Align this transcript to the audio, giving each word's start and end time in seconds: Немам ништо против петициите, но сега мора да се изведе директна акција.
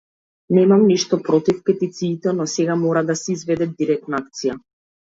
Немам 0.57 0.85
ништо 0.91 1.19
против 1.27 1.61
петициите, 1.71 2.35
но 2.41 2.49
сега 2.57 2.81
мора 2.87 3.07
да 3.13 3.21
се 3.25 3.39
изведе 3.39 3.73
директна 3.79 4.27
акција. 4.27 4.63